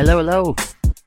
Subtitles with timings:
[0.00, 0.56] Hello, hello.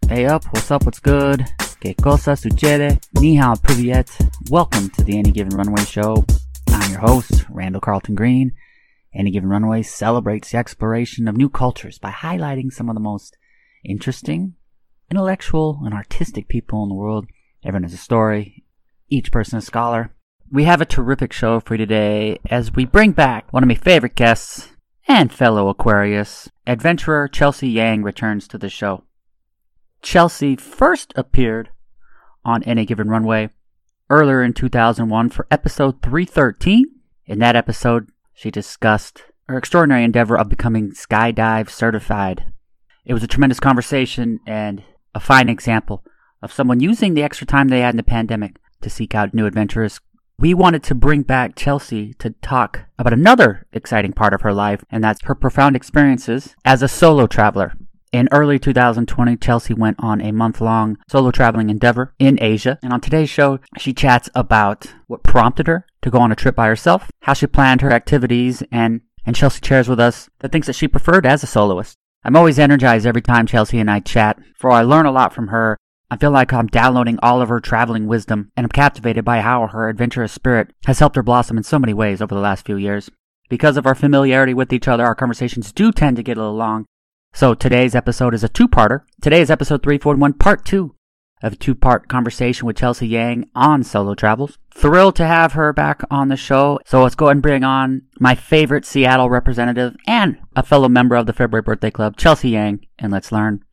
[0.08, 1.44] Hey up, what's up, what's good?
[1.80, 3.00] Que cosa sucede?
[3.20, 4.08] Ni hao, privyet.
[4.52, 6.23] Welcome to the Any Given Runway Show.
[6.68, 8.52] I'm your host, Randall Carlton Green.
[9.12, 13.36] Any Given Runway celebrates the exploration of new cultures by highlighting some of the most
[13.84, 14.54] interesting,
[15.10, 17.25] intellectual, and artistic people in the world.
[17.66, 18.64] Everyone has a story,
[19.10, 20.14] each person a scholar.
[20.52, 23.73] We have a terrific show for you today as we bring back one of my
[23.73, 24.70] favorite guests
[25.08, 29.03] and fellow Aquarius, adventurer Chelsea Yang returns to the show.
[30.02, 31.70] Chelsea first appeared
[32.45, 33.49] on Any Given Runway
[34.09, 36.86] earlier in 2001 for episode 313.
[37.26, 42.53] In that episode, she discussed her extraordinary endeavor of becoming skydive certified.
[43.05, 44.84] It was a tremendous conversation and
[45.14, 46.03] a fine example
[46.41, 49.45] of someone using the extra time they had in the pandemic to seek out new
[49.45, 50.00] adventures
[50.40, 54.84] we wanted to bring back Chelsea to talk about another exciting part of her life,
[54.92, 57.73] and that's her profound experiences as a solo traveler.
[58.12, 62.78] In early 2020, Chelsea went on a month long solo traveling endeavor in Asia.
[62.84, 66.56] And on today's show, she chats about what prompted her to go on a trip
[66.56, 70.68] by herself, how she planned her activities, and, and Chelsea shares with us the things
[70.68, 71.97] that she preferred as a soloist.
[72.23, 75.47] I'm always energized every time Chelsea and I chat, for I learn a lot from
[75.47, 75.78] her
[76.14, 79.66] I feel like I'm downloading all of her traveling wisdom, and I'm captivated by how
[79.66, 82.78] her adventurous spirit has helped her blossom in so many ways over the last few
[82.78, 83.09] years.
[83.50, 86.56] Because of our familiarity with each other, our conversations do tend to get a little
[86.56, 86.86] long.
[87.34, 89.00] So today's episode is a two-parter.
[89.23, 90.94] Today is episode 341, part two
[91.41, 94.59] of a two-part conversation with Chelsea Yang on solo travels.
[94.72, 96.80] Thrilled to have her back on the show.
[96.86, 101.16] So let's go ahead and bring on my favorite Seattle representative and a fellow member
[101.16, 103.64] of the February Birthday Club, Chelsea Yang, and let's learn.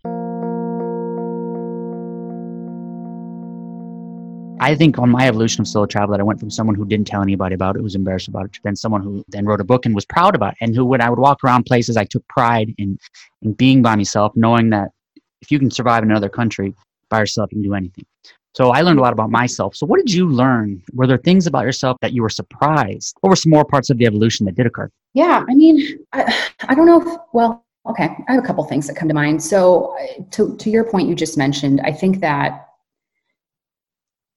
[4.61, 7.07] I think on my evolution of solo travel that I went from someone who didn't
[7.07, 9.65] tell anybody about it, was embarrassed about it, to then someone who then wrote a
[9.65, 12.05] book and was proud about it, and who when I would walk around places, I
[12.05, 12.99] took pride in
[13.41, 14.91] in being by myself, knowing that
[15.41, 16.75] if you can survive in another country
[17.09, 18.05] by yourself, you can do anything.
[18.55, 19.77] So I learned a lot about myself.
[19.77, 20.83] So what did you learn?
[20.93, 23.17] Were there things about yourself that you were surprised?
[23.21, 24.91] What were some more parts of the evolution that did occur?
[25.15, 28.87] Yeah, I mean, I, I don't know if, well, okay, I have a couple things
[28.89, 29.43] that come to mind.
[29.43, 32.70] So uh, to, to your point you just mentioned, I think that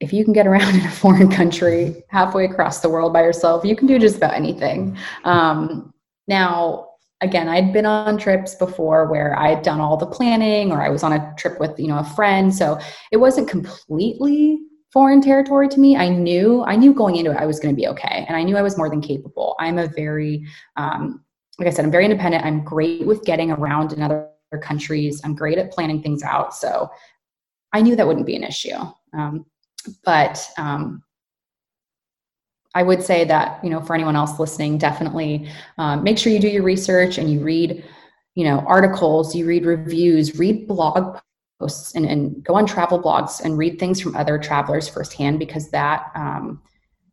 [0.04, 3.66] if you can get around in a foreign country halfway across the world by yourself,
[3.66, 4.98] you can do just about anything.
[5.24, 5.94] Um,
[6.28, 6.90] now,
[7.22, 10.90] again, I'd been on trips before where I had done all the planning, or I
[10.90, 12.80] was on a trip with you know a friend, so
[13.12, 14.60] it wasn't completely
[14.92, 15.96] foreign territory to me.
[15.96, 18.44] I knew I knew going into it I was going to be okay, and I
[18.44, 19.56] knew I was more than capable.
[19.60, 21.24] I'm a very um,
[21.60, 22.46] like I said, I'm very independent.
[22.46, 24.30] I'm great with getting around in other
[24.62, 25.22] countries.
[25.24, 26.90] I'm great at planning things out, so
[27.74, 28.78] I knew that wouldn't be an issue.
[29.18, 29.46] Um,
[30.04, 31.04] but um,
[32.76, 36.40] I would say that you know for anyone else listening, definitely um, make sure you
[36.40, 37.84] do your research and you read
[38.36, 41.20] you know articles, you read reviews, read blog
[41.60, 45.70] posts, and, and go on travel blogs and read things from other travelers firsthand because
[45.72, 46.62] that um,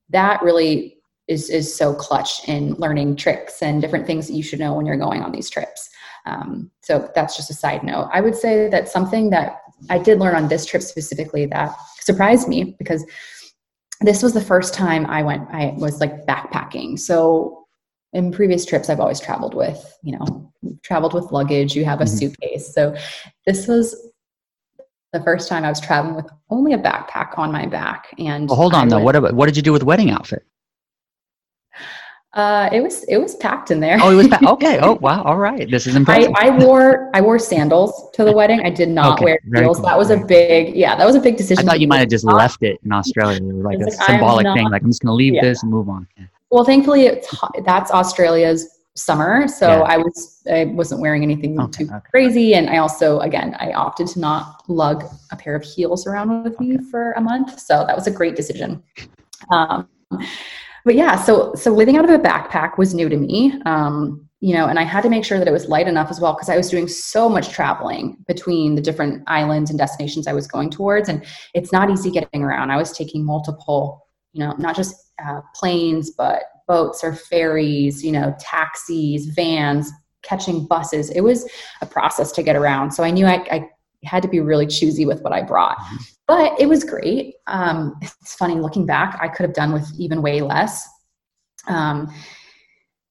[0.09, 0.97] that really
[1.29, 4.87] is is so clutch in learning tricks and different things that you should know when
[4.87, 5.91] you're going on these trips.
[6.27, 8.11] Um, so that's just a side note.
[8.13, 11.75] I would say that something that I did learn on this trip specifically that
[12.11, 13.05] surprised me because
[14.01, 16.99] this was the first time I went, I was like backpacking.
[16.99, 17.67] So
[18.13, 22.05] in previous trips, I've always traveled with, you know, traveled with luggage, you have a
[22.05, 22.17] mm-hmm.
[22.17, 22.75] suitcase.
[22.75, 22.97] So
[23.47, 23.95] this was
[25.13, 28.15] the first time I was traveling with only a backpack on my back.
[28.19, 29.01] And well, hold on though.
[29.01, 30.45] What about, what did you do with wedding outfit?
[32.33, 33.99] Uh, it was it was packed in there.
[34.01, 34.45] Oh, it was packed.
[34.47, 34.79] okay.
[34.81, 35.23] Oh, wow.
[35.25, 35.69] All right.
[35.69, 36.33] This is impressive.
[36.37, 38.61] I, I wore I wore sandals to the wedding.
[38.61, 39.25] I did not okay.
[39.25, 39.79] wear heels.
[39.79, 39.87] Cool.
[39.87, 40.95] That was a big yeah.
[40.95, 41.67] That was a big decision.
[41.67, 44.57] I thought you might have just left it in Australia, like a like, symbolic not,
[44.57, 44.71] thing.
[44.71, 45.43] Like I'm just going to leave yeah.
[45.43, 46.07] this and move on.
[46.17, 46.27] Yeah.
[46.51, 49.81] Well, thankfully, it's that's Australia's summer, so yeah.
[49.83, 52.07] I was I wasn't wearing anything okay, too okay.
[52.11, 56.45] crazy, and I also again I opted to not lug a pair of heels around
[56.45, 58.83] with me for a month, so that was a great decision.
[59.51, 59.89] Um,
[60.85, 63.61] but yeah, so so living out of a backpack was new to me.
[63.67, 66.19] Um, you know, and I had to make sure that it was light enough as
[66.19, 70.33] well because I was doing so much traveling between the different islands and destinations I
[70.33, 72.71] was going towards, and it's not easy getting around.
[72.71, 74.95] I was taking multiple, you know, not just
[75.25, 79.91] uh, planes, but boats or ferries, you know, taxis, vans,
[80.23, 81.11] catching buses.
[81.11, 81.49] It was
[81.81, 82.93] a process to get around.
[82.93, 83.69] So I knew I, I
[84.05, 85.79] had to be really choosy with what I brought.
[85.79, 85.97] Mm-hmm
[86.31, 87.35] but it was great.
[87.49, 90.89] Um, it's funny looking back, I could have done with even way less.
[91.67, 92.09] Um,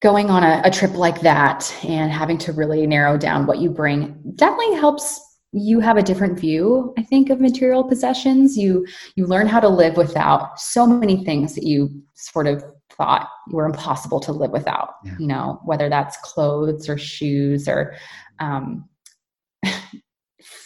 [0.02, 3.70] going on a, a trip like that and having to really narrow down what you
[3.70, 5.20] bring definitely helps
[5.52, 9.68] you have a different view i think of material possessions you you learn how to
[9.68, 14.94] live without so many things that you sort of thought were impossible to live without
[15.04, 15.16] yeah.
[15.20, 17.94] you know whether that's clothes or shoes or
[18.40, 18.88] um,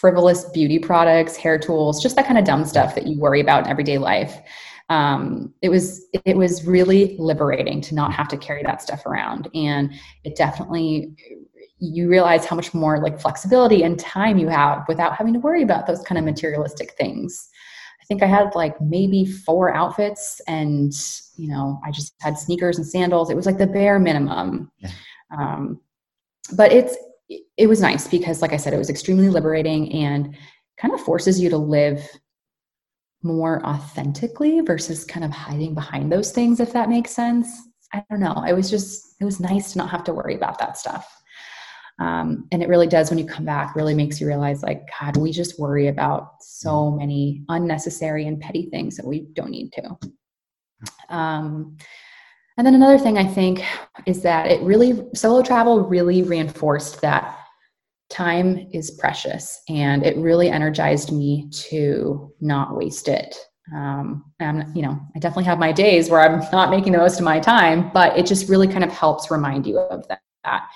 [0.03, 3.63] frivolous beauty products, hair tools, just that kind of dumb stuff that you worry about
[3.63, 4.37] in everyday life.
[4.89, 9.47] Um, it was it was really liberating to not have to carry that stuff around,
[9.55, 9.93] and
[10.25, 11.15] it definitely
[11.79, 15.63] you realize how much more like flexibility and time you have without having to worry
[15.63, 17.47] about those kind of materialistic things.
[18.01, 20.91] I think I had like maybe four outfits, and
[21.37, 23.29] you know, I just had sneakers and sandals.
[23.29, 24.69] It was like the bare minimum.
[24.79, 24.91] Yeah.
[25.31, 25.79] Um,
[26.57, 26.97] but it's
[27.29, 30.35] it was nice because, like I said, it was extremely liberating and
[30.77, 32.07] kind of forces you to live
[33.21, 37.49] more authentically versus kind of hiding behind those things, if that makes sense.
[37.93, 38.43] I don't know.
[38.47, 41.07] It was just, it was nice to not have to worry about that stuff.
[41.99, 45.15] Um, and it really does when you come back really makes you realize like god
[45.15, 49.97] we just worry about so many unnecessary and petty things that we don't need to
[51.09, 51.77] um,
[52.57, 53.63] and then another thing i think
[54.05, 57.37] is that it really solo travel really reinforced that
[58.09, 63.35] time is precious and it really energized me to not waste it.
[63.73, 67.17] Um, and you know i definitely have my days where i'm not making the most
[67.17, 70.69] of my time but it just really kind of helps remind you of that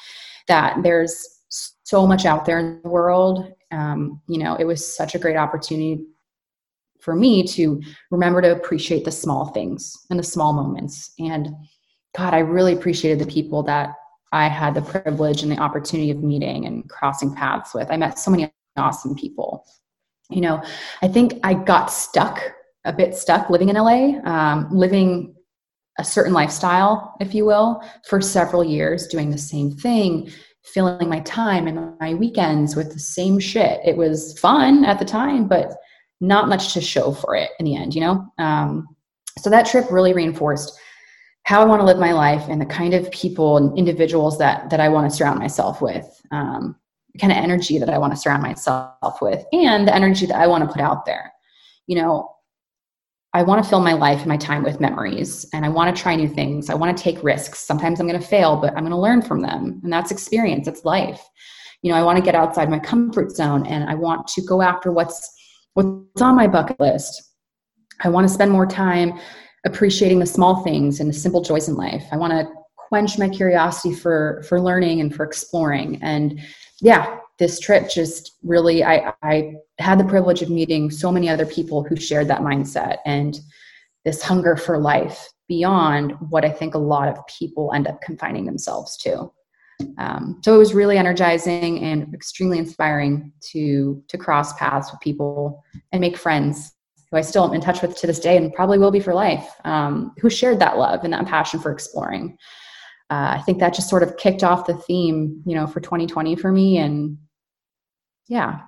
[0.47, 3.51] that there's so much out there in the world.
[3.71, 6.05] Um, you know it was such a great opportunity
[7.07, 7.81] for me to
[8.11, 11.47] remember to appreciate the small things and the small moments and
[12.17, 13.93] god i really appreciated the people that
[14.31, 17.89] I had the privilege and the opportunity of meeting and crossing paths with.
[17.89, 19.65] I met so many awesome people.
[20.29, 20.61] You know,
[21.01, 22.41] I think I got stuck,
[22.83, 25.33] a bit stuck living in LA, um, living
[25.97, 30.29] a certain lifestyle, if you will, for several years, doing the same thing,
[30.63, 33.79] filling my time and my weekends with the same shit.
[33.85, 35.73] It was fun at the time, but
[36.19, 38.25] not much to show for it in the end, you know?
[38.37, 38.87] Um,
[39.37, 40.79] so that trip really reinforced
[41.43, 44.69] how I want to live my life and the kind of people and individuals that
[44.69, 46.75] that I want to surround myself with, um,
[47.13, 50.35] the kind of energy that I want to surround myself with, and the energy that
[50.35, 51.31] I want to put out there.
[51.85, 52.35] You know,
[53.33, 56.01] I want to fill my life and my time with memories, and I want to
[56.01, 56.69] try new things.
[56.69, 57.59] I want to take risks.
[57.59, 60.67] Sometimes I'm going to fail, but I'm going to learn from them, and that's experience.
[60.67, 61.23] It's life.
[61.81, 64.61] You know, I want to get outside my comfort zone, and I want to go
[64.61, 65.36] after what's
[65.85, 67.21] what's on my bucket list.
[68.03, 69.13] I want to spend more time
[69.65, 72.05] appreciating the small things and the simple joys in life.
[72.11, 75.99] I want to quench my curiosity for for learning and for exploring.
[76.01, 76.39] And
[76.81, 81.45] yeah, this trip just really I I had the privilege of meeting so many other
[81.45, 83.39] people who shared that mindset and
[84.05, 88.45] this hunger for life beyond what I think a lot of people end up confining
[88.45, 89.31] themselves to.
[89.97, 95.63] Um, so it was really energizing and extremely inspiring to to cross paths with people
[95.91, 96.73] and make friends
[97.09, 99.13] who I still am in touch with to this day and probably will be for
[99.13, 102.37] life, um, who shared that love and that passion for exploring.
[103.09, 106.35] Uh, I think that just sort of kicked off the theme, you know, for 2020
[106.35, 106.77] for me.
[106.77, 107.17] And
[108.27, 108.59] yeah.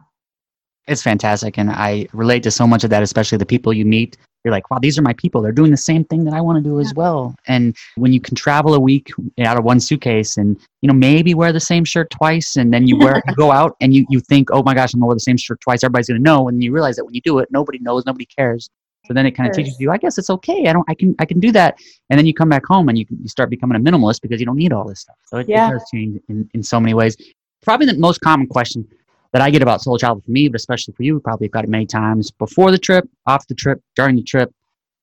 [0.88, 1.58] It's fantastic.
[1.58, 4.72] And I relate to so much of that, especially the people you meet you're like,
[4.72, 5.42] wow, these are my people.
[5.42, 7.36] They're doing the same thing that I want to do as well.
[7.48, 11.34] And when you can travel a week out of one suitcase and, you know, maybe
[11.34, 14.22] wear the same shirt twice and then you wear, you go out and you, you
[14.22, 15.84] think, oh my gosh, I'm to wear the same shirt twice.
[15.84, 16.48] Everybody's going to know.
[16.48, 18.70] And you realize that when you do it, nobody knows, nobody cares.
[19.06, 20.68] So then it kind of teaches you, I guess it's okay.
[20.68, 21.78] I don't, I can, I can do that.
[22.10, 24.46] And then you come back home and you, you start becoming a minimalist because you
[24.46, 25.16] don't need all this stuff.
[25.26, 25.70] So it, yeah.
[25.70, 27.18] it does change in, in so many ways.
[27.62, 28.88] Probably the most common question
[29.34, 31.70] that I get about solo travel for me, but especially for you, probably got it
[31.70, 34.52] many times before the trip, off the trip, during the trip.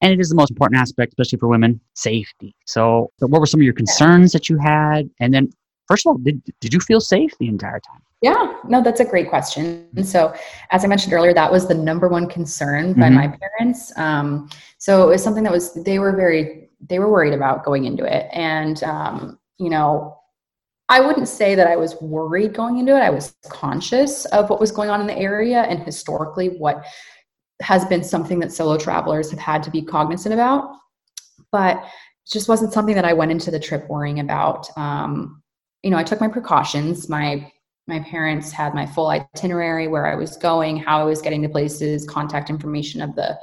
[0.02, 2.54] And it is the most important aspect, especially for women, safety.
[2.66, 5.08] So, so what were some of your concerns that you had?
[5.20, 5.50] And then,
[5.88, 8.02] first of all, did, did you feel safe the entire time?
[8.22, 9.88] Yeah, no, that's a great question.
[10.04, 10.34] So,
[10.70, 13.14] as I mentioned earlier, that was the number one concern by mm-hmm.
[13.14, 13.96] my parents.
[13.96, 17.84] Um, so it was something that was they were very they were worried about going
[17.84, 20.18] into it, and um, you know,
[20.88, 23.00] I wouldn't say that I was worried going into it.
[23.00, 26.86] I was conscious of what was going on in the area and historically what
[27.60, 30.76] has been something that solo travelers have had to be cognizant about.
[31.50, 34.68] But it just wasn't something that I went into the trip worrying about.
[34.76, 35.42] Um,
[35.82, 37.08] you know, I took my precautions.
[37.08, 37.50] My
[37.88, 41.48] my parents had my full itinerary where I was going, how I was getting to
[41.48, 43.38] places, contact information of the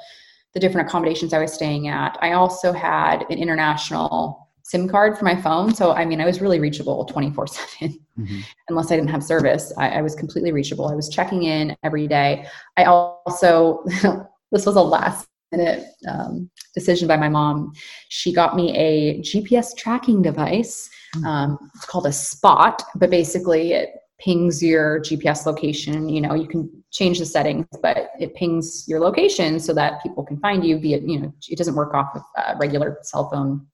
[0.53, 2.17] the different accommodations I was staying at.
[2.21, 5.73] I also had an international SIM card for my phone.
[5.75, 7.99] So, I mean, I was really reachable 24 7.
[8.19, 8.39] Mm-hmm.
[8.69, 10.87] Unless I didn't have service, I, I, was completely reachable.
[10.87, 12.45] I was checking in every day.
[12.77, 13.83] I also,
[14.51, 17.73] this was a last minute um, decision by my mom.
[18.09, 20.89] She got me a GPS tracking device.
[21.15, 21.25] Mm-hmm.
[21.25, 23.89] Um, it's called a spot, but basically it
[24.19, 26.07] pings your GPS location.
[26.07, 30.23] You know, you can change the settings, but it pings your location so that people
[30.23, 33.67] can find you via, you know, it doesn't work off with uh, regular cell phone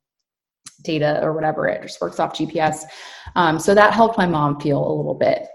[0.83, 1.67] data or whatever.
[1.67, 2.83] It just works off GPS.
[3.35, 5.47] Um, so that helped my mom feel a little bit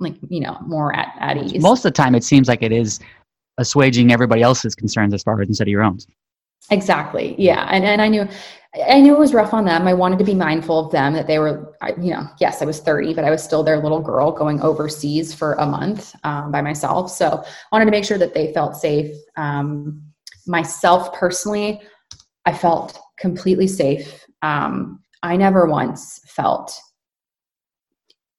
[0.00, 2.72] like you know more at, at ease Most of the time, it seems like it
[2.72, 3.00] is
[3.60, 5.98] assuaging everybody else's concerns as far as instead of your own.
[6.70, 8.26] exactly yeah and, and i knew
[8.88, 11.26] i knew it was rough on them i wanted to be mindful of them that
[11.26, 14.32] they were you know yes i was 30 but i was still their little girl
[14.32, 18.34] going overseas for a month um, by myself so I wanted to make sure that
[18.34, 20.02] they felt safe um,
[20.46, 21.80] myself personally
[22.46, 26.80] i felt completely safe um, i never once felt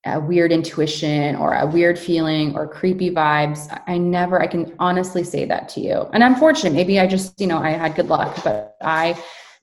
[0.06, 3.68] a weird intuition or a weird feeling or creepy vibes.
[3.86, 6.10] I never, I can honestly say that to you.
[6.14, 6.74] And I'm fortunate.
[6.74, 9.16] Maybe I just, you know, I had good luck, but I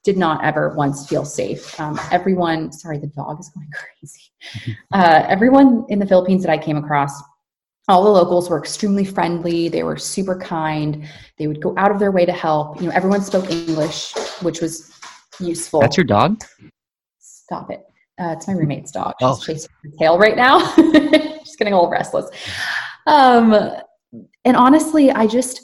[0.05, 1.79] did not ever once feel safe.
[1.81, 4.77] Um, everyone, sorry, the dog is going crazy.
[4.93, 7.21] Uh, everyone in the Philippines that I came across,
[7.89, 9.69] all the locals were extremely friendly.
[9.69, 11.07] They were super kind.
[11.39, 12.81] They would go out of their way to help.
[12.81, 14.98] You know, everyone spoke English, which was
[15.41, 15.81] useful.
[15.81, 16.43] That's your dog?
[17.19, 17.85] Stop it.
[18.21, 19.15] Uh, it's my roommate's dog.
[19.21, 19.37] She's Oh.
[19.45, 20.59] chasing her tail right now.
[21.45, 22.29] She's getting a little restless.
[23.07, 23.55] Um,
[24.45, 25.61] and honestly, I just,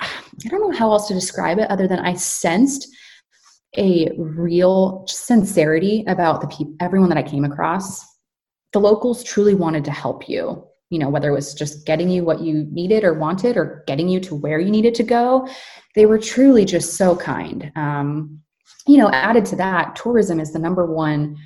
[0.00, 0.08] I
[0.48, 2.86] don't know how else to describe it other than I sensed
[3.76, 8.04] a real sincerity about the people, everyone that I came across.
[8.72, 10.64] The locals truly wanted to help you.
[10.90, 14.08] You know, whether it was just getting you what you needed or wanted, or getting
[14.08, 15.48] you to where you needed to go,
[15.94, 17.70] they were truly just so kind.
[17.76, 18.40] Um,
[18.90, 21.36] you know, added to that, tourism is the number one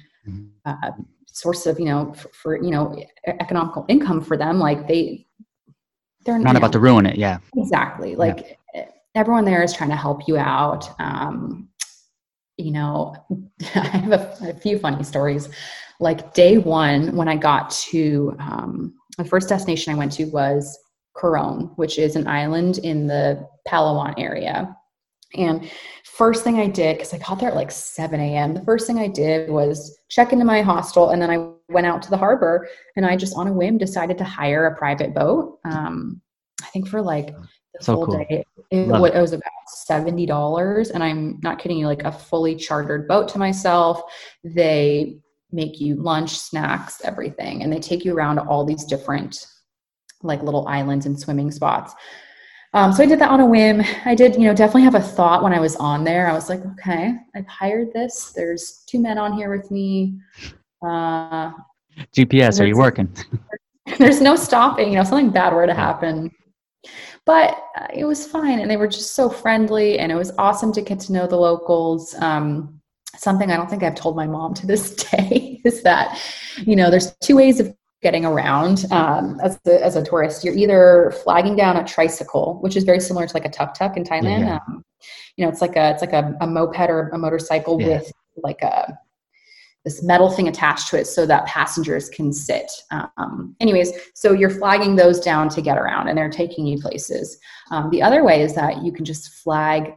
[0.64, 0.90] uh,
[1.26, 2.96] source of you know for, for you know
[3.26, 5.26] economical income for them like they
[6.24, 7.16] they're Not you about to ruin it.
[7.16, 7.38] Yeah.
[7.56, 8.58] exactly like
[9.14, 11.68] everyone there is trying to help you out um
[12.56, 13.14] you know
[13.74, 15.48] i have a, a few funny stories
[15.98, 20.78] like day one when i got to um the first destination i went to was
[21.14, 24.74] coron which is an island in the palawan area
[25.34, 25.70] and
[26.04, 28.98] first thing I did, because I got there at like 7 a.m., the first thing
[28.98, 32.68] I did was check into my hostel and then I went out to the harbor
[32.96, 35.58] and I just on a whim decided to hire a private boat.
[35.64, 36.20] Um,
[36.62, 37.34] I think for like
[37.74, 38.18] the So full cool.
[38.18, 39.42] day, it, it was about
[39.88, 40.90] $70.
[40.92, 44.00] And I'm not kidding you, like a fully chartered boat to myself.
[44.44, 45.18] They
[45.50, 47.62] make you lunch, snacks, everything.
[47.62, 49.46] And they take you around all these different
[50.22, 51.94] like little islands and swimming spots.
[52.74, 53.82] Um, so I did that on a whim.
[54.04, 56.28] I did, you know, definitely have a thought when I was on there.
[56.28, 58.32] I was like, okay, I've hired this.
[58.34, 60.18] There's two men on here with me.
[60.84, 61.52] Uh,
[62.12, 63.08] GPS, are you working?
[63.98, 64.88] there's no stopping.
[64.88, 66.32] You know, something bad were to happen.
[67.24, 70.72] But uh, it was fine, and they were just so friendly, and it was awesome
[70.72, 72.14] to get to know the locals.
[72.16, 72.80] Um,
[73.16, 76.20] something I don't think I've told my mom to this day is that,
[76.58, 77.72] you know, there's two ways of
[78.04, 80.44] getting around um, as, a, as a tourist.
[80.44, 83.96] You're either flagging down a tricycle, which is very similar to like a tuk tuk
[83.96, 84.40] in Thailand.
[84.40, 84.58] Yeah.
[84.68, 84.84] Um,
[85.36, 87.88] you know, it's like a it's like a, a moped or a motorcycle Yeah.
[87.88, 88.96] with like a
[89.84, 92.70] this metal thing attached to it so that passengers can sit.
[92.90, 97.38] Um, anyways, so you're flagging those down to get around and they're taking you places.
[97.70, 99.92] Um, the other way is that you can just flag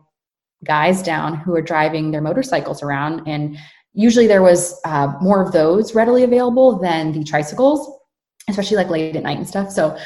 [0.66, 3.28] guys down who are driving their motorcycles around.
[3.28, 3.58] And
[3.94, 7.97] usually there was uh, more of those readily available than the tricycles,
[8.48, 9.72] especially like late at night and stuff.
[9.72, 9.98] So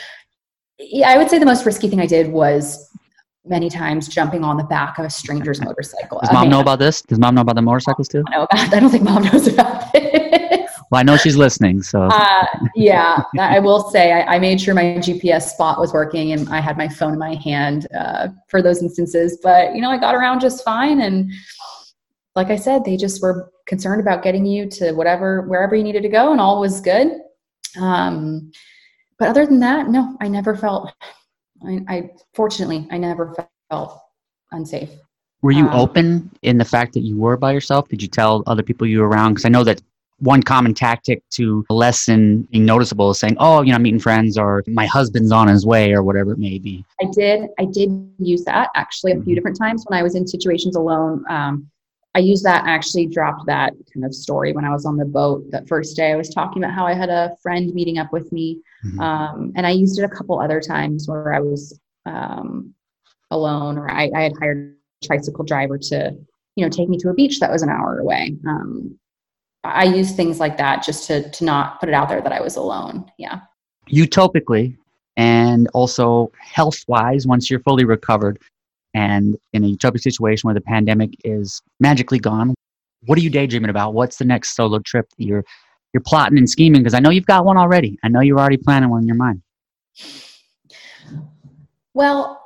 [0.80, 2.90] yeah, I would say the most risky thing I did was
[3.46, 6.20] many times jumping on the back of a stranger's motorcycle.
[6.22, 7.02] Does mom know about this?
[7.02, 8.24] Does mom know about the motorcycles too?
[8.28, 10.70] I don't know about- I don't think mom knows about this.
[10.92, 12.46] Well, I know she's listening, so Uh,
[12.76, 16.60] yeah, I will say I, I made sure my GPS spot was working and I
[16.60, 19.40] had my phone in my hand uh, for those instances.
[19.42, 21.00] But you know, I got around just fine.
[21.02, 21.32] And
[22.36, 26.04] like I said, they just were concerned about getting you to whatever wherever you needed
[26.04, 27.08] to go, and all was good.
[27.80, 28.52] Um,
[29.20, 30.92] but other than that, no, I never felt.
[31.66, 33.36] I, I fortunately, I never
[33.70, 34.00] felt
[34.52, 34.90] unsafe.
[35.44, 37.88] were you um, open in the fact that you were by yourself?
[37.88, 39.34] Did you tell other people you were around?
[39.34, 39.82] Because I know that
[40.20, 44.38] one common tactic to lessen being noticeable is saying, "Oh, you know, I'm meeting friends,"
[44.38, 46.84] or "My husband's on his way," or whatever it may be.
[47.02, 47.50] I did.
[47.60, 49.36] I did use that actually a few Mhm.
[49.36, 51.24] different times when I was in situations alone.
[51.30, 51.70] Um,
[52.14, 52.66] I used that.
[52.66, 56.12] Actually, dropped that kind of story when I was on the boat that first day.
[56.12, 59.00] I was talking about how I had a friend meeting up with me, Mhm.
[59.00, 62.74] um, and I used it a couple other times where I was um,
[63.30, 66.18] alone, or I, I had hired a tricycle driver to,
[66.56, 68.36] you know, take me to a beach that was an hour away.
[68.48, 68.98] Um,
[69.64, 72.42] I used things like that just to to not put it out there that I
[72.42, 73.06] was alone.
[73.20, 73.42] Yeah.
[73.90, 74.76] Utopically,
[75.16, 78.40] and also health-wise, once you're fully recovered,
[78.94, 82.54] and in a utopic situation where the pandemic is magically gone,
[83.06, 83.94] what are you daydreaming about?
[83.94, 85.44] What's the next solo trip that you're
[85.94, 86.82] you're plotting and scheming?
[86.82, 87.98] Because I know you've got one already.
[88.04, 89.42] I know you're already planning one in your mind.
[91.94, 92.42] Well,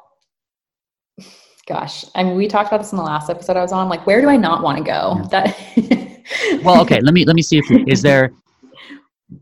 [1.68, 3.90] gosh, I mean, we talked about this in the last episode I was on.
[3.90, 5.22] Like, where do I not want to go?
[5.30, 5.56] That
[6.64, 8.32] well okay let me let me see if is there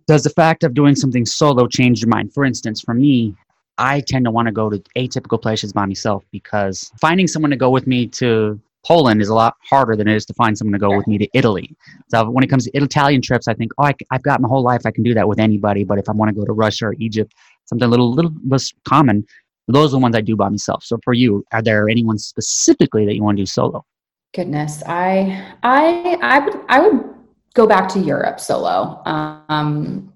[0.07, 2.33] does the fact of doing something solo change your mind?
[2.33, 3.35] For instance, for me,
[3.77, 7.57] I tend to want to go to atypical places by myself because finding someone to
[7.57, 10.73] go with me to Poland is a lot harder than it is to find someone
[10.73, 11.75] to go with me to Italy.
[12.09, 14.61] So when it comes to Italian trips, I think, oh, I, have got my whole
[14.61, 14.81] life.
[14.85, 15.83] I can do that with anybody.
[15.83, 17.33] But if I want to go to Russia or Egypt,
[17.65, 19.25] something a little, little less common,
[19.67, 20.83] those are the ones I do by myself.
[20.83, 23.85] So for you, are there anyone specifically that you want to do solo?
[24.33, 27.15] Goodness, I, I, I would, I would
[27.53, 29.01] go back to Europe solo.
[29.05, 30.12] Um,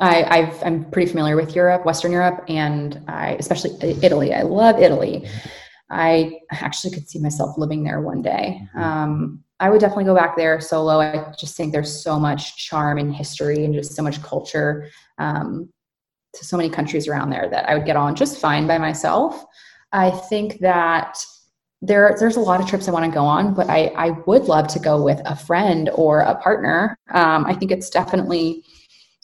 [0.00, 4.32] I, i am pretty familiar with Europe, Western Europe, and I, especially Italy.
[4.32, 5.28] I love Italy.
[5.90, 8.60] I actually could see myself living there one day.
[8.76, 8.80] Mm-hmm.
[8.80, 11.00] Um, I would definitely go back there solo.
[11.00, 14.88] I just think there's so much charm and history and just so much culture
[15.18, 15.68] um,
[16.34, 19.44] to so many countries around there that I would get on just fine by myself.
[19.90, 21.18] I think that
[21.80, 24.44] there there's a lot of trips I want to go on, but I I would
[24.44, 26.96] love to go with a friend or a partner.
[27.10, 28.64] Um, I think it's definitely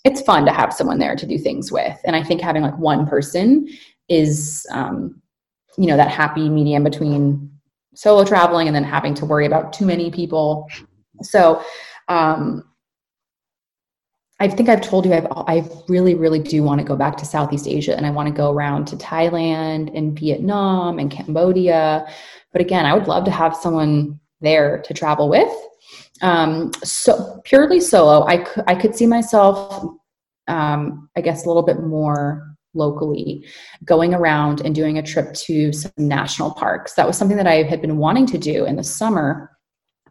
[0.04, 2.78] it's fun to have someone there to do things with, and I think having like
[2.78, 3.68] one person
[4.08, 5.20] is um,
[5.78, 7.50] you know that happy medium between
[7.94, 10.68] solo traveling and then having to worry about too many people.
[11.22, 11.62] So
[12.08, 12.64] um,
[14.40, 17.24] I think I've told you I've, I really, really do want to go back to
[17.24, 22.06] Southeast Asia and I want to go around to Thailand and Vietnam and Cambodia.
[22.52, 25.52] But again, I would love to have someone there to travel with.
[26.22, 29.84] Um, so purely solo, I could, I could see myself,
[30.46, 33.44] um, I guess, a little bit more locally,
[33.84, 36.94] going around and doing a trip to some national parks.
[36.94, 39.50] That was something that I had been wanting to do in the summer.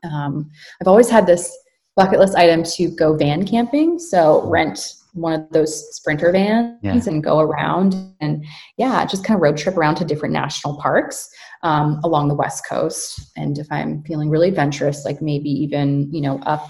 [0.04, 0.50] Um,
[0.82, 1.56] I've always had this
[1.96, 4.00] bucket list item to go van camping.
[4.00, 7.00] So rent one of those sprinter vans yeah.
[7.05, 8.46] and go around and
[8.77, 11.29] yeah, just kind of road trip around to different national parks
[11.62, 13.32] um, along the West Coast.
[13.38, 16.70] And if I'm feeling really adventurous, like maybe even, you know, up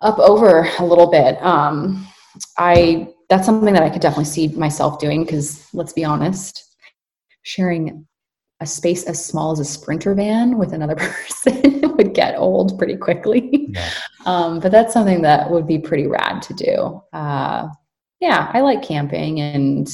[0.00, 1.42] up over a little bit.
[1.42, 2.06] Um,
[2.58, 6.76] I that's something that I could definitely see myself doing because let's be honest,
[7.42, 8.06] sharing
[8.60, 10.94] a space as small as a sprinter van with another
[11.44, 13.68] person would get old pretty quickly.
[13.74, 13.90] Yeah.
[14.24, 17.02] Um, but that's something that would be pretty rad to do.
[17.12, 17.68] Uh,
[18.20, 19.88] yeah, I like camping, and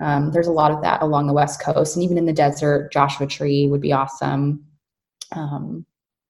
[0.00, 2.92] um, there's a lot of that along the West Coast, and even in the desert.
[2.92, 4.64] Joshua Tree would be awesome.
[5.32, 5.84] Um,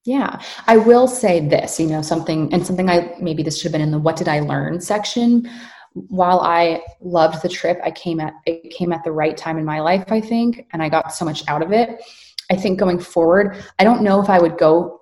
[0.05, 3.73] yeah, I will say this, you know, something, and something I maybe this should have
[3.73, 5.49] been in the what did I learn section.
[5.93, 9.65] While I loved the trip, I came at it came at the right time in
[9.65, 12.03] my life, I think, and I got so much out of it.
[12.51, 15.01] I think going forward, I don't know if I would go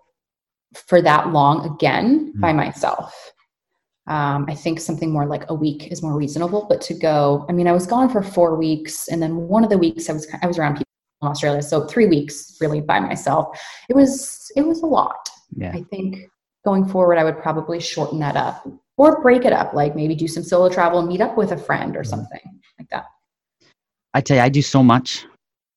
[0.75, 2.41] for that long again mm-hmm.
[2.41, 3.33] by myself.
[4.09, 6.67] Um, I think something more like a week is more reasonable.
[6.69, 9.71] But to go, I mean, I was gone for four weeks, and then one of
[9.71, 10.87] the weeks I was I was around people
[11.23, 13.57] in Australia, so three weeks really by myself.
[13.89, 15.29] It was it was a lot.
[15.57, 15.73] Yeah.
[15.73, 16.29] I think
[16.65, 20.29] going forward, I would probably shorten that up or break it up, like maybe do
[20.29, 22.11] some solo travel and meet up with a friend or mm-hmm.
[22.11, 23.05] something like that.
[24.15, 25.27] I tell you, I do so much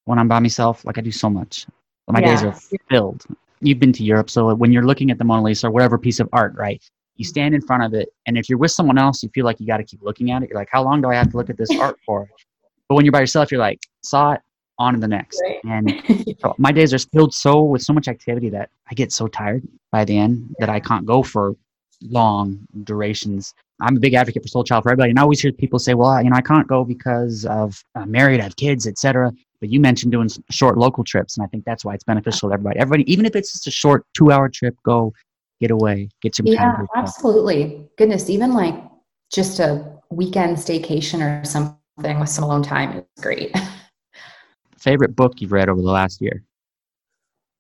[0.06, 0.84] when I'm by myself.
[0.84, 1.68] Like I do so much.
[2.08, 2.36] My yeah.
[2.36, 3.26] days are filled
[3.62, 6.20] you've been to Europe, so when you're looking at the Mona Lisa or whatever piece
[6.20, 6.82] of art, right?
[7.16, 7.30] You mm-hmm.
[7.30, 9.68] stand in front of it, and if you're with someone else, you feel like you
[9.68, 10.50] got to keep looking at it.
[10.50, 12.28] You're like, how long do I have to look at this art for?
[12.88, 14.42] But when you're by yourself, you're like, saw it,
[14.78, 15.42] on to the next.
[15.44, 15.60] Right.
[15.64, 19.28] And so my days are filled so with so much activity that I get so
[19.28, 21.56] tired by the end that I can't go for
[22.02, 23.54] long durations.
[23.82, 25.94] I'm a big advocate for Soul Child for everybody, and I always hear people say,
[25.94, 29.70] "Well, you know, I can't go because of I'm married, I have kids, etc." But
[29.70, 32.80] you mentioned doing short local trips, and I think that's why it's beneficial to everybody.
[32.80, 35.14] Everybody, even if it's just a short two-hour trip, go
[35.62, 36.88] get away, get some yeah, time.
[36.94, 37.88] Yeah, absolutely.
[37.98, 38.76] Goodness, even like
[39.32, 43.56] just a weekend staycation or something with some alone time is great.
[44.78, 46.44] Favorite book you've read over the last year?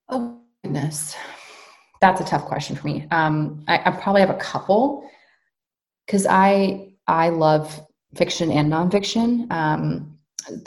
[0.09, 1.15] Oh goodness,
[2.01, 3.07] that's a tough question for me.
[3.11, 5.09] Um, I, I probably have a couple
[6.05, 7.81] because I I love
[8.15, 9.51] fiction and nonfiction.
[9.51, 10.17] Um,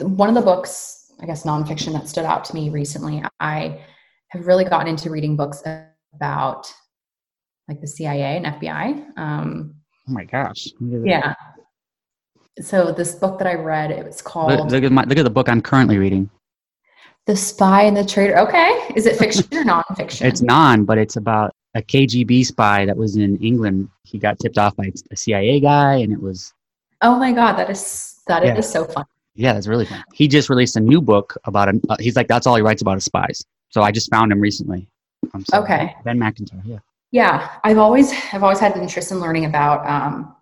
[0.01, 3.23] one of the books I guess, nonfiction that stood out to me recently.
[3.39, 3.81] I
[4.29, 5.63] have really gotten into reading books
[6.15, 6.71] about
[7.67, 9.17] like the CIA and FBI.
[9.17, 9.75] Um,
[10.07, 10.67] oh my gosh!
[10.79, 11.35] Yeah.
[12.61, 14.51] So this book that I read, it was called.
[14.51, 16.29] Look, look, at my, look at the book I'm currently reading.
[17.25, 18.37] The Spy and the Traitor.
[18.39, 20.25] Okay, is it fiction or nonfiction?
[20.25, 23.89] It's non, but it's about a KGB spy that was in England.
[24.03, 26.53] He got tipped off by a CIA guy, and it was.
[27.01, 28.57] Oh my god, that is that yeah.
[28.57, 29.05] is so fun.
[29.39, 30.03] Yeah, that's really fun.
[30.13, 31.81] He just released a new book about him.
[31.87, 33.41] Uh, he's like, that's all he writes about is spies.
[33.69, 34.89] So I just found him recently.
[35.53, 35.95] okay.
[36.03, 36.61] Ben Macintyre.
[36.65, 36.79] Yeah.
[37.11, 40.35] Yeah, I've always I've always had an interest in learning about um,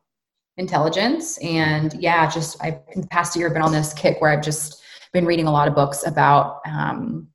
[0.58, 4.32] intelligence, and yeah, just I in the past year I've been on this kick where
[4.32, 4.82] I've just
[5.14, 7.30] been reading a lot of books about um,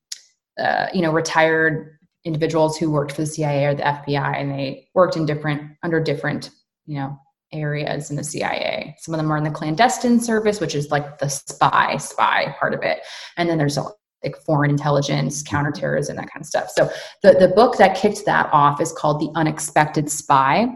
[0.59, 4.89] uh, you know retired individuals who worked for the CIA or the FBI, and they
[4.93, 6.51] worked in different under different
[6.85, 7.19] you know
[7.53, 8.95] areas in the CIA.
[8.99, 12.75] Some of them are in the clandestine service, which is like the spy, spy part
[12.75, 13.01] of it.
[13.37, 16.71] And then there's like foreign intelligence, counterterrorism, that kind of stuff.
[16.71, 16.91] So
[17.23, 20.69] the, the book that kicked that off is called The Unexpected Spy.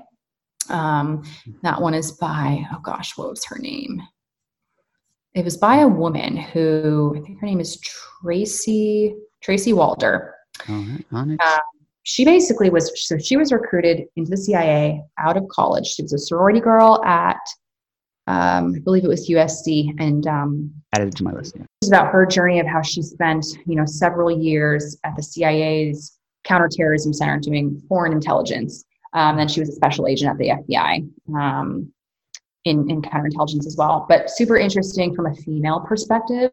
[0.69, 1.23] Um,
[1.63, 4.03] that one is by, oh gosh, what was her name?
[5.35, 10.35] It was by a woman who I think her name is Tracy Tracy Walder.
[11.41, 11.69] Um,
[12.09, 15.89] she basically was so she was recruited into the CIA out of college.
[15.89, 17.41] She was a sorority girl at
[18.29, 21.55] um, I believe it was USC, and um, added to my list.
[21.57, 21.65] Yeah.
[21.83, 26.17] It's about her journey of how she spent you know several years at the CIA's
[26.45, 28.85] counterterrorism center doing foreign intelligence.
[29.13, 31.09] Um, then she was a special agent at the FBI.
[31.35, 31.93] Um,
[32.65, 34.07] in, in counterintelligence as well.
[34.09, 36.51] But super interesting from a female perspective.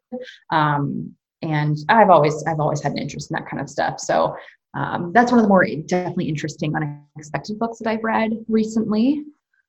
[0.52, 4.00] Um, and I've always I've always had an interest in that kind of stuff.
[4.00, 4.36] So
[4.74, 9.24] um, that's one of the more definitely interesting unexpected books that I've read recently.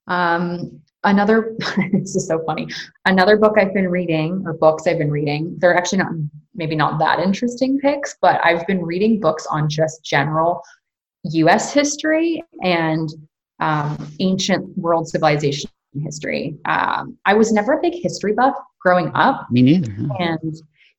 [0.06, 1.56] Um, another
[1.92, 2.68] this is so funny.
[3.04, 5.56] Another book I've been reading or books I've been reading.
[5.58, 6.12] They're actually not
[6.54, 10.62] maybe not that interesting picks, but I've been reading books on just general
[11.24, 11.72] U.S.
[11.72, 13.08] history and
[13.60, 15.70] um, ancient world civilization
[16.02, 16.56] history.
[16.64, 19.46] Um, I was never a big history buff growing up.
[19.50, 19.92] Me neither.
[19.92, 20.14] Huh?
[20.18, 20.54] And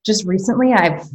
[0.06, 1.08] just recently, I've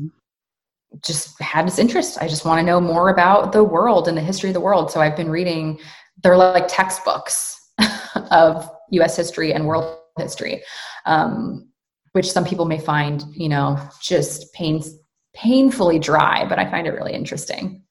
[1.05, 2.18] just had this interest.
[2.20, 4.90] I just want to know more about the world and the history of the world.
[4.90, 5.79] So I've been reading,
[6.22, 7.72] they're like textbooks
[8.31, 10.62] of US history and world history,
[11.07, 11.68] um,
[12.12, 14.94] which some people may find, you know, just pains,
[15.35, 17.83] painfully dry, but I find it really interesting.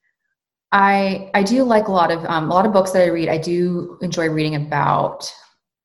[0.72, 3.28] I I do like a lot of um, a lot of books that I read.
[3.28, 5.28] I do enjoy reading about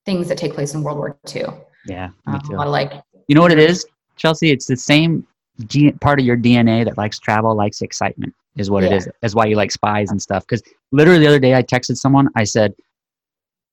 [0.05, 1.45] things that take place in World War II.
[1.87, 2.49] Yeah, me too.
[2.49, 2.93] Um, a lot of like,
[3.27, 4.51] you know what it is, Chelsea?
[4.51, 5.25] It's the same
[5.67, 8.89] G- part of your DNA that likes travel, likes excitement, is what yeah.
[8.89, 9.09] it is.
[9.21, 10.45] That's why you like spies and stuff.
[10.47, 12.73] Because literally the other day I texted someone, I said,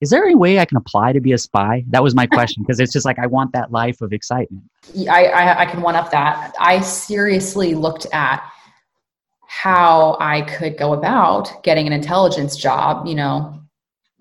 [0.01, 1.85] is there any way I can apply to be a spy?
[1.89, 4.65] That was my question because it's just like I want that life of excitement.
[5.09, 6.55] I, I, I can one up that.
[6.59, 8.45] I seriously looked at
[9.47, 13.63] how I could go about getting an intelligence job, you know,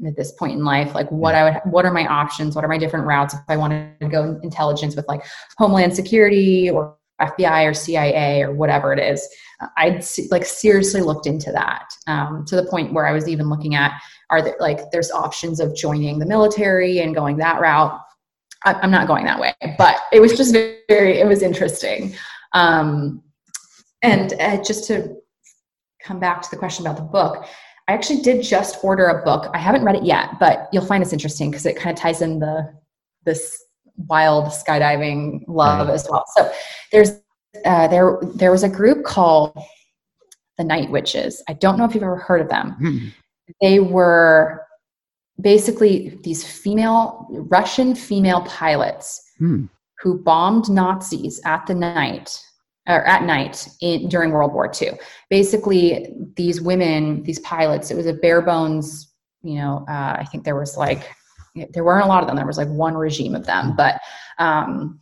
[0.06, 2.68] at this point in life like what i would what are my options what are
[2.68, 5.24] my different routes if i wanted to go intelligence with like
[5.58, 9.28] homeland security or fbi or cia or whatever it is
[9.78, 13.76] i'd like seriously looked into that um, to the point where i was even looking
[13.76, 18.00] at are there like there's options of joining the military and going that route
[18.66, 22.16] I, i'm not going that way but it was just very it was interesting
[22.54, 23.24] um,
[24.02, 25.16] and uh, just to
[26.04, 27.46] come back to the question about the book
[27.88, 29.52] I actually did just order a book.
[29.54, 32.22] I haven't read it yet, but you'll find this interesting because it kind of ties
[32.22, 32.74] in the
[33.26, 33.62] this
[33.98, 36.26] wild skydiving love as well.
[36.36, 36.52] So
[36.92, 37.12] there's
[37.66, 39.58] uh, there there was a group called
[40.58, 41.44] the Night Witches.
[41.48, 42.76] I don't know if you've ever heard of them.
[42.82, 43.08] Mm-hmm.
[43.62, 44.66] They were
[45.40, 49.68] basically these female Russian female pilots mm.
[50.00, 52.40] who bombed Nazis at the night
[52.88, 54.92] or at night in, during World War II.
[55.30, 60.44] Basically, these women, these pilots, it was a bare bones, you know, uh, I think
[60.44, 61.12] there was like,
[61.56, 62.36] there weren't a lot of them.
[62.36, 64.00] There was like one regime of them, but
[64.40, 65.00] um,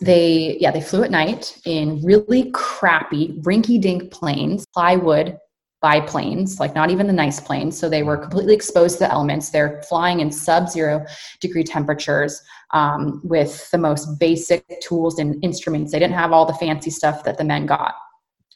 [0.00, 5.38] they, yeah, they flew at night in really crappy, rinky dink planes, plywood
[5.82, 7.76] biplanes, like not even the nice planes.
[7.78, 9.50] So they were completely exposed to the elements.
[9.50, 11.04] They're flying in sub zero
[11.40, 12.40] degree temperatures
[12.72, 15.90] um, with the most basic tools and instruments.
[15.90, 17.94] They didn't have all the fancy stuff that the men got,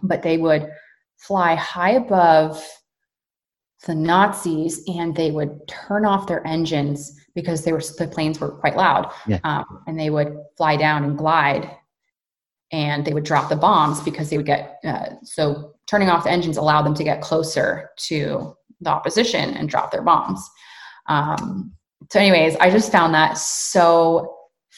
[0.03, 0.71] but they would
[1.19, 2.65] fly high above
[3.87, 8.51] the Nazis and they would turn off their engines because they were the planes were
[8.51, 9.39] quite loud, yeah.
[9.45, 11.71] um, and they would fly down and glide,
[12.73, 16.31] and they would drop the bombs because they would get uh, so turning off the
[16.31, 20.47] engines allowed them to get closer to the opposition and drop their bombs.
[21.09, 21.73] Um,
[22.11, 24.37] so anyways i just found that so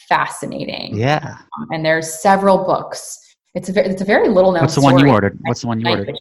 [0.08, 0.96] fascinating.
[0.96, 1.36] Yeah.
[1.58, 3.18] Um, and there's several books.
[3.54, 5.38] It's a very it's a very little known what's the one you ordered?
[5.42, 6.20] What's the one you ordered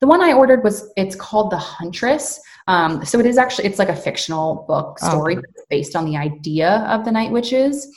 [0.00, 3.78] the one i ordered was it's called the huntress um, so it is actually it's
[3.78, 7.88] like a fictional book oh, story oh, based on the idea of the night witches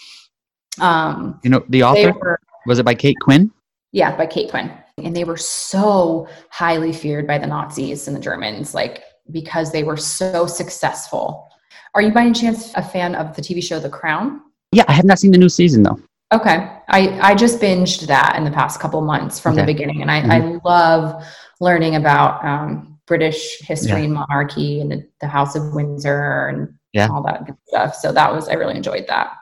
[0.79, 3.51] um, you know the author were, was it by kate quinn
[3.91, 8.21] yeah by kate quinn and they were so highly feared by the nazis and the
[8.21, 11.49] germans like because they were so successful
[11.95, 14.41] are you by any chance a fan of the TV show The Crown?
[14.71, 15.99] Yeah, I have not seen the new season though.
[16.31, 16.71] Okay.
[16.89, 19.61] I, I just binged that in the past couple months from okay.
[19.61, 20.01] the beginning.
[20.01, 20.31] And I, mm-hmm.
[20.31, 21.23] I love
[21.59, 24.05] learning about um, British history yeah.
[24.05, 27.07] and monarchy and the, the, House of Windsor and yeah.
[27.09, 27.95] all that good stuff.
[27.95, 29.33] So that was, I really enjoyed that.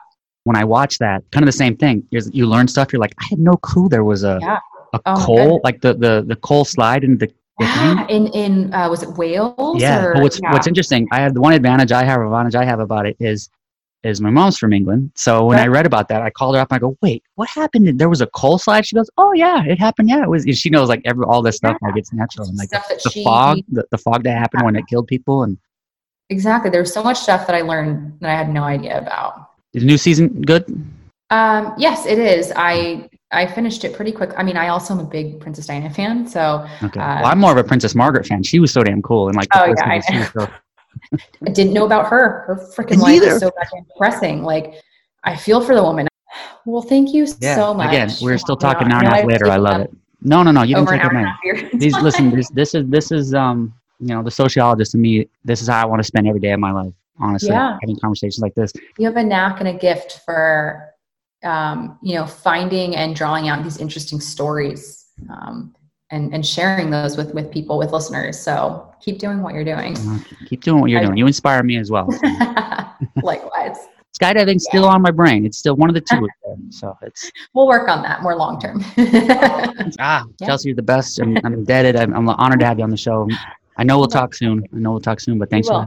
[0.44, 2.06] When I watched that, kind of the same thing.
[2.10, 2.92] You're, you learn stuff.
[2.92, 4.58] You're like, I had no clue there was a, yeah.
[4.94, 8.88] a oh, coal, like the, the, the coal slide into the Yeah, in in uh,
[8.88, 9.80] was it Wales?
[9.80, 10.04] Yeah.
[10.04, 10.52] or- Well, what's yeah.
[10.52, 13.50] what's interesting, I have the one advantage I have, advantage I have about it is,
[14.08, 15.12] is my mom's from England.
[15.14, 17.48] So when I read about that, I called her up and I go, "Wait, what
[17.48, 17.98] happened?
[18.00, 20.08] There was a coal slide." She goes, "Oh yeah, it happened.
[20.08, 21.88] Yeah, it was." She knows like every all this stuff Yeah.
[21.88, 24.64] like it's natural and like stuff that the she fog, the, the fog that happened
[24.64, 25.58] when it killed people, and
[26.30, 26.70] exactly.
[26.70, 29.50] There's so much stuff that I learned that I had no idea about.
[29.74, 30.64] is the new season good?
[31.30, 32.52] Um, yes, it is.
[32.56, 34.30] I I finished it pretty quick.
[34.38, 36.98] I mean, I also am a big Princess Diana fan, so Okay.
[37.00, 38.42] Uh, well, I'm more of a Princess Margaret fan.
[38.42, 39.48] She was so damn cool and like.
[39.50, 40.52] the Oh, yeah, I season, she was so-
[41.46, 42.44] I didn't know about her.
[42.46, 43.28] Her freaking life either.
[43.32, 44.42] is so goddamn depressing.
[44.42, 44.74] Like,
[45.24, 46.06] I feel for the woman.
[46.66, 47.56] Well, thank you Yeah.
[47.56, 47.88] so much.
[47.88, 49.48] Again, we're still talking I an hour and a half later.
[49.50, 49.90] I love it.
[50.22, 50.62] No, no, no.
[50.62, 51.72] You didn't take hour a minute.
[51.80, 52.30] These listen.
[52.30, 55.28] This this is this is um you know the sociologist in me.
[55.44, 56.92] This is how I want to spend every day of my life.
[57.20, 57.78] Honestly, Yeah.
[57.80, 58.72] having conversations like this.
[58.98, 60.90] you have a knack and a gift for
[61.44, 65.74] um, you know finding and drawing out these interesting stories um,
[66.10, 69.94] and and sharing those with with people with listeners so keep doing what you're doing
[70.46, 71.16] keep doing what you're I- doing.
[71.16, 72.08] You inspire me as well.
[73.22, 73.76] likewise
[74.18, 75.44] Skydiving's still on my brain.
[75.46, 76.26] It's still one of the two.
[76.44, 76.56] there.
[76.70, 80.46] So it's we'll work on that more long term ah Yeah.
[80.46, 81.20] Chelsea, you're the best.
[81.20, 81.94] I'm, I'm indebted.
[81.94, 83.28] I'm, I'm honored to have you on the show.
[83.76, 84.64] I know we'll talk soon.
[84.74, 85.38] I know we'll talk soon.
[85.38, 85.86] But thanks for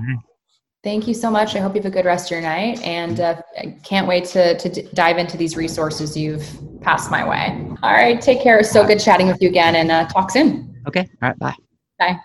[0.84, 3.20] thank you so much i hope you have a good rest of your night and
[3.20, 6.48] uh, i can't wait to, to d- dive into these resources you've
[6.82, 9.92] passed my way all right take care it's so good chatting with you again and
[9.92, 11.08] uh, talk soon Okay.
[11.22, 11.40] All right.
[11.40, 11.56] Bye.
[12.00, 12.20] bye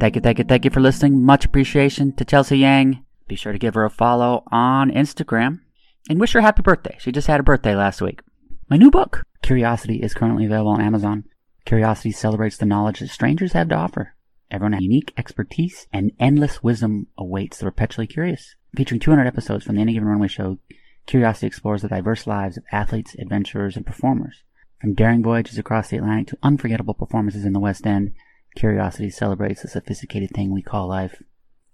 [0.00, 1.22] Thank you, thank you, thank you for listening.
[1.22, 3.04] Much appreciation to Chelsea Yang.
[3.28, 5.60] Be sure to give her a follow on Instagram
[6.08, 6.96] and wish her happy birthday.
[6.98, 8.22] She just had a birthday last week.
[8.70, 11.24] My new book, Curiosity, is currently available on Amazon.
[11.64, 14.14] Curiosity celebrates the knowledge that strangers have to offer.
[14.50, 18.56] Everyone has unique expertise and endless wisdom awaits the perpetually curious.
[18.76, 20.58] Featuring 200 episodes from the Any Given Runway show,
[21.06, 24.42] Curiosity explores the diverse lives of athletes, adventurers, and performers.
[24.80, 28.12] From daring voyages across the Atlantic to unforgettable performances in the West End,
[28.56, 31.22] Curiosity celebrates the sophisticated thing we call life.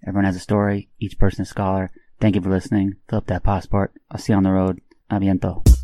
[0.07, 1.91] Everyone has a story, each person a scholar.
[2.21, 2.97] Thank you for listening.
[3.09, 3.93] Fill up that passport.
[4.11, 4.81] I'll see you on the road.
[5.11, 5.76] Aviento.